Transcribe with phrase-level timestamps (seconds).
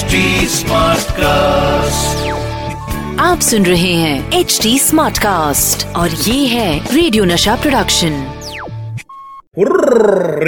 [0.00, 1.18] HD cast
[3.20, 8.36] आप सुन रहे हैं एच डी स्मार्ट कास्ट और ये है रेडियो नशा प्रोडक्शन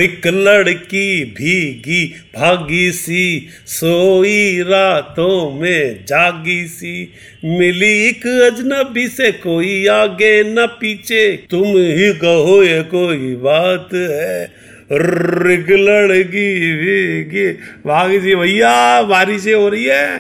[0.00, 7.12] एक लड़की भीगी भागी सी सोई रातों में जागी सी।
[7.44, 14.54] मिली एक अजनबी से कोई आगे न पीछे। तुम ही कहो ये कोई बात है।
[14.92, 17.46] लड़की भीगी
[17.86, 20.16] भागी सी भैया, बारिशें हो रही है।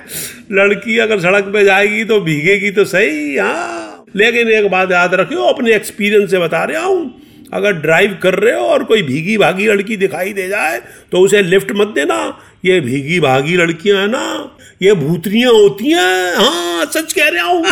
[0.52, 5.42] लड़की अगर सड़क पे जाएगी तो भीगेगी तो सही हाँ। लेकिन एक बात याद रखियो,
[5.42, 7.20] अपने एक्सपीरियंस से बता रहा हूँ।
[7.54, 10.80] अगर ड्राइव कर रहे हो और कोई भीगी भागी लड़की दिखाई दे जाए
[11.12, 12.16] तो उसे लिफ्ट मत देना।
[12.64, 17.62] ये भीगी भागी लड़कियाँ हैं ना, ये भूतनियाँ होती हैं। हाँ सच कह रहा हूँ।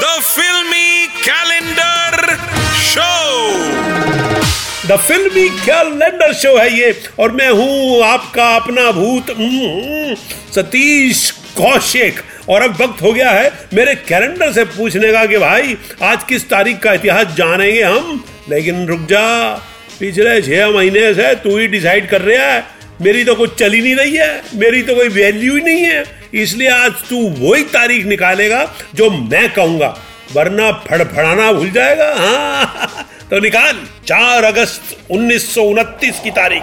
[0.00, 2.38] The filmy calendar
[2.82, 3.89] Show.
[4.90, 10.14] The filmy calendar show है ये और मैं हूँ आपका अपना भूत हम्म,
[10.54, 15.76] सतीश कौशिक। और अब वक्त हो गया है मेरे कैलेंडर से पूछने का कि भाई
[16.02, 18.24] आज किस तारीख का इतिहास जानेंगे हम?
[18.50, 19.22] लेकिन रुक जा
[20.00, 22.64] पिछले छह महीने से तू ही डिसाइड कर रहा है।
[23.02, 26.04] मेरी तो कुछ चली नहीं रही है मेरी तो कोई वैल्यू ही नहीं है।
[26.34, 29.96] इसलिए आज तू वही तारीख निकालेगा जो मैं कहूँगा
[30.34, 36.62] वरना फड़फड़ाना भूल जाएगा। हाँ। तो निकाल। चार अगस्त उन्नीस सौ उनतीस की तारीख।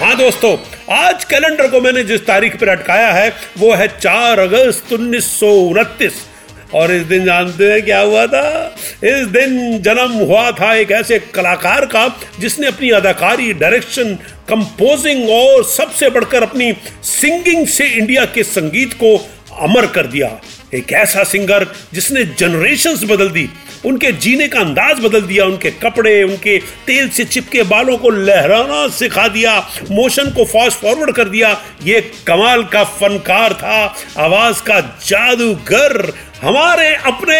[0.00, 0.56] हाँ दोस्तों,
[0.94, 5.52] आज कैलेंडर को मैंने जिस तारीख पर अटकाया है, वो है चार अगस्त उन्नीस सौ
[5.68, 6.26] उनतीस।
[6.74, 8.76] और इस दिन जानते हैं क्या हुआ था?
[9.04, 12.06] इस दिन जन्म हुआ था एक ऐसे कलाकार का,
[12.40, 14.14] जिसने अपनी अदाकारी डायरेक्शन
[14.48, 16.72] कंपोजिंग और सबसे बढ़कर अपनी
[17.04, 19.16] सिंगिंग से इंडिया के संगीत को
[19.60, 20.30] अमर कर दिया।
[20.74, 23.48] एक ऐसा सिंगर जिसने जनरेशन्स बदल दी,
[23.86, 28.86] उनके जीने का अंदाज बदल दिया, उनके कपड़े, उनके तेल से चिपके बालों को लहराना
[28.88, 29.58] सिखा दिया
[29.90, 31.50] मोशन को फास्ट फॉरवर्ड कर दिया।
[31.84, 37.38] ये कमाल का फनकार था, आवाज़ का जादूगर हमारे अपने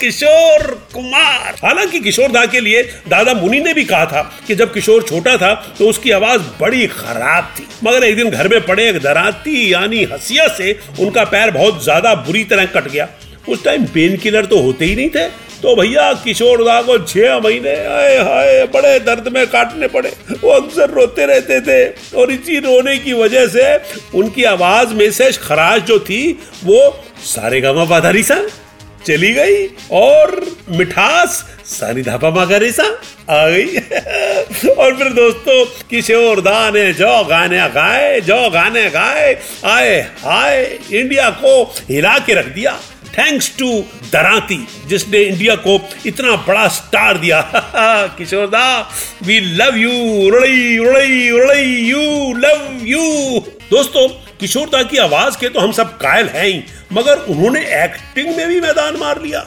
[0.00, 0.64] किशोर
[0.94, 5.02] कुमार। हालाँकि किशोर दा के लिए दादा मुनि ने भी कहा था कि जब किशोर
[5.02, 8.98] छोटा था तो उसकी आवाज़ बड़ी खराब थी। मगर एक दिन घर में पड़े एक
[9.02, 13.08] दराती यानी हसिया से उनका पैर बहुत ज़्यादा बुरी तरह कट गया।
[13.48, 17.38] उस टाइम पेन किलर तो होते ही नहीं थे। तो भैया, किशोर दा को छह
[17.38, 20.12] महीने, आए हाय, बड़े दर्द में काटने पड़े।
[20.42, 23.76] वो अक्सर रोते रहते थे। और इसी रोने की वजह से
[24.18, 28.48] उनकी आवाज़ में से खराश जो थी, वो सारे गामा बाधारी सा,
[29.06, 32.84] चली गई। और मिठास सारी धापा मागरी सा,
[33.30, 33.66] आ गई।
[34.68, 41.30] और फिर दोस्तों, किशोर दा ने जो गाने गाए, जो गाने गाए, आए हाय, इंडिया
[41.30, 42.80] को हिला के रख दिया।
[43.18, 43.68] थैंक्स टू
[44.12, 47.40] दराती, जिसने इंडिया को इतना बड़ा स्टार दिया।
[48.18, 48.66] Kishore da
[49.22, 49.90] we love you
[50.26, 53.40] उड़ई उड़ई उड़ई यू लव यू
[53.70, 54.08] दोस्तों,
[54.40, 56.62] किशोर दा की आवाज़ के तो हम सब कायल हैं ही,
[56.92, 59.46] मगर उन्होंने एक्टिंग में भी मैदान मार लिया।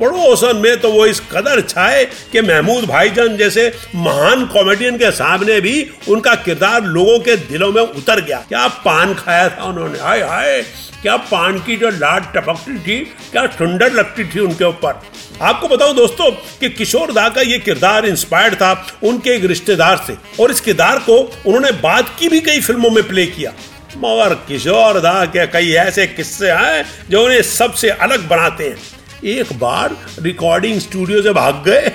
[0.00, 5.60] पड़ोसन में तो वो इस कदर छाए कि महमूद भाईजान जैसे महान कॉमेडियन के सामने
[5.60, 9.98] भी उनका किरदार लोगों के दिलों में उतर गया। क्या पान खाया था उन्होंने?
[9.98, 10.60] हाय हाय,
[11.02, 12.98] क्या पान की जो लाट टपकती थी,
[13.30, 15.00] क्या सुंदर लगती थी उनके ऊपर।
[15.42, 16.30] आपको बताऊँ दोस्तों
[16.60, 18.72] कि किशोर दा का ये किरदार इंस्पायर्ड था
[19.04, 23.02] उनके एक रिश्तेदार से और इस किरदार को उन्होंने बाद की भी कई फ़िल्मों में
[23.08, 23.52] प्ले किया।
[23.98, 28.76] मगर किशोर दा के कई ऐसे किस्से हैं जो उन्हें सबसे अलग बनाते हैं।
[29.24, 31.90] एक बार रिकॉर्डिंग स्टूडियो से भाग गए।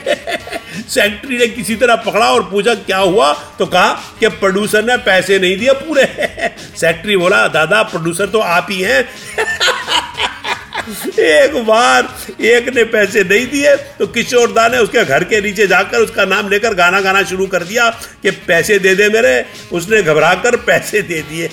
[0.90, 3.32] सेक्रेटरी ने किसी तरह पकड़ा और पूछा, क्या हुआ?
[3.60, 8.68] तो कहा कि प्रोड्यूसर ने पैसे नहीं दिए पूरे। सेक्रेटरी बोला, दादा प्रोड्यूसर तो आप
[8.72, 9.02] ही हैं।
[11.20, 12.08] एक बार
[12.42, 16.26] एक ने पैसे नहीं दिए तो किशोर दा ने उसके घर के नीचे जाकर उसका
[16.26, 17.90] नाम लेकर गाना गाना शुरू कर दिया
[18.24, 21.50] कि पैसे दे दे मेरे। उसने घबरा कर पैसे दे दिए।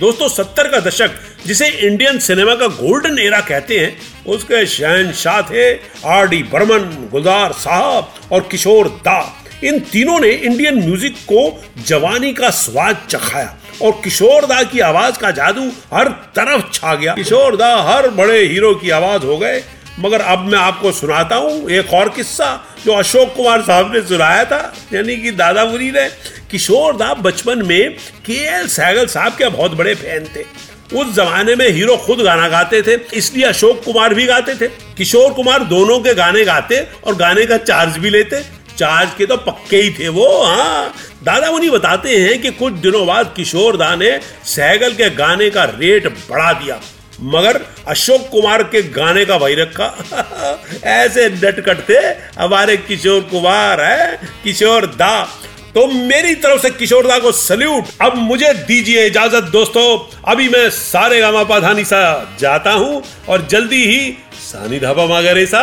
[0.00, 1.10] दोस्तों, सत्तर का दशक
[1.46, 3.96] जिसे इंडियन सिनेमा का गोल्डन एरा कहते हैं,
[4.26, 5.72] उसके शहनशाह थे
[6.06, 9.20] आर डी बर्मन, गुलजार साहब और किशोर दा।
[9.64, 11.42] इन तीनों ने इंडियन म्यूज़िक को
[11.86, 17.14] जवानी का स्वाद चखाया और किशोर दा की आवाज़ का जादू हर तरफ़ छा गया।
[17.14, 19.62] किशोर दा हर बड़े हीरो की आवाज़ हो गए।
[20.00, 22.48] मगर अब मैं आपको सुनाता हूँ एक और किस्सा
[22.84, 26.08] जो अशोक कुमार साहब ने सुनाया था, यानी कि दादा मुनि ने।
[26.50, 27.96] किशोर दा बचपन में
[28.26, 30.44] के एल सहगल साहब के बहुत बड़े फ़ैन थे।
[30.94, 35.32] उस जमाने में हीरो खुद गाना गाते थे, इसलिए अशोक कुमार भी गाते थे। किशोर
[35.32, 38.42] कुमार दोनों के गाने गाते और गाने का चार्ज भी लेते।
[38.78, 40.92] चार्ज के तो पक्के ही थे वो हाँ।
[41.24, 45.64] दादा मुनि बताते हैं कि कुछ दिनों बाद किशोर दा ने सहगल के गाने का
[45.64, 46.80] रेट बढ़ा दिया।
[47.22, 49.86] मगर अशोक कुमार के गाने का भाई रखा।
[50.84, 51.98] ऐसे डटकट थे,
[52.40, 55.28] हमारे किशोर कुमार है, किशोर दा
[55.74, 59.86] तो मेरी तरफ़ से किशोर दा को सल्यूट। अब मुझे दीजिए इजाज़त, दोस्तों।
[60.32, 62.00] अभी मैं सारे गामा पाधानी सा
[62.40, 65.62] जाता हूँ और जल्दी ही सानी धाबा मागरे सा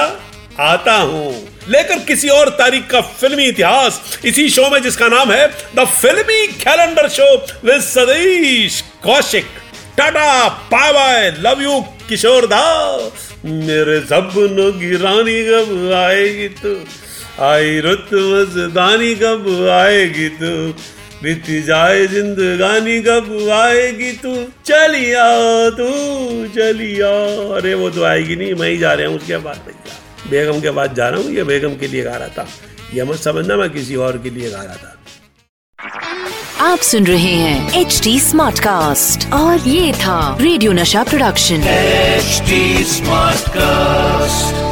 [0.59, 1.33] आता हूँ।
[1.69, 6.47] लेकर किसी और तारीख का फिल्मी इतिहास, इसी शो में जिसका नाम है the filmy
[6.55, 7.35] calendar show
[7.65, 9.45] with Satish Kaushik.
[9.97, 11.79] Tata, bye bye, love you
[12.09, 12.63] Kishore da.
[13.45, 14.95] मेरे सपनों की
[15.45, 16.73] कब आएगी तू
[17.47, 20.51] आई रुत मजदानी कब आएगी तू?
[21.23, 24.33] बीती जाए जिंदगानी कब आएगी तू?
[24.65, 25.27] चलिया
[25.69, 25.87] तू
[26.55, 27.11] चलिया।
[27.57, 30.71] अरे वो तो आएगी नहीं मैं ही जा रहा हूँ उसके बाद भैया बेगम के
[30.71, 32.47] बाद जा रहा हूँ ये बेगम के लिए गा रहा था।
[32.93, 34.95] यह मत समझना मैं किसी और के लिए गा रहा था।
[36.71, 42.83] आप सुन रहे हैं एच डी स्मार्ट कास्ट और ये था रेडियो नशा प्रोडक्शन। HD
[42.83, 44.68] smart Smartcast.